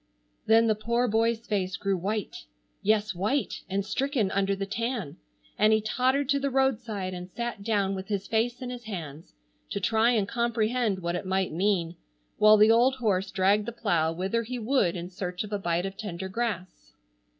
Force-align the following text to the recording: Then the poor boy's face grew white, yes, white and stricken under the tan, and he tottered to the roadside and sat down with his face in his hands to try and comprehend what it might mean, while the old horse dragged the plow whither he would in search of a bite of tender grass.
Then 0.47 0.65
the 0.65 0.73
poor 0.73 1.07
boy's 1.07 1.45
face 1.45 1.77
grew 1.77 1.95
white, 1.95 2.35
yes, 2.81 3.13
white 3.13 3.61
and 3.69 3.85
stricken 3.85 4.31
under 4.31 4.55
the 4.55 4.65
tan, 4.65 5.17
and 5.59 5.71
he 5.73 5.79
tottered 5.79 6.27
to 6.29 6.39
the 6.39 6.49
roadside 6.49 7.13
and 7.13 7.29
sat 7.29 7.61
down 7.61 7.93
with 7.93 8.07
his 8.07 8.25
face 8.25 8.63
in 8.63 8.71
his 8.71 8.85
hands 8.85 9.35
to 9.69 9.79
try 9.79 10.09
and 10.09 10.27
comprehend 10.27 10.97
what 11.03 11.13
it 11.15 11.27
might 11.27 11.53
mean, 11.53 11.97
while 12.39 12.57
the 12.57 12.71
old 12.71 12.95
horse 12.95 13.29
dragged 13.29 13.67
the 13.67 13.71
plow 13.71 14.11
whither 14.11 14.41
he 14.41 14.57
would 14.57 14.95
in 14.95 15.11
search 15.11 15.43
of 15.43 15.53
a 15.53 15.59
bite 15.59 15.85
of 15.85 15.95
tender 15.95 16.27
grass. 16.29 16.93